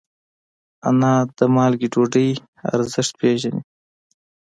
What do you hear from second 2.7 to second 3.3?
ارزښت